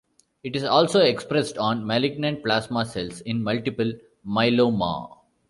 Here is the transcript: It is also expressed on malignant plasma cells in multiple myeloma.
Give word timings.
It 0.43 0.55
is 0.55 0.63
also 0.63 1.01
expressed 1.01 1.59
on 1.59 1.85
malignant 1.85 2.43
plasma 2.43 2.85
cells 2.87 3.21
in 3.21 3.43
multiple 3.43 3.93
myeloma. 4.25 5.19